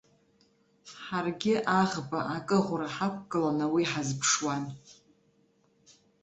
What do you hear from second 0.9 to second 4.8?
Ҳаргьы аӷба акыӷәра ҳақәгыланы уи ҳазԥшуан.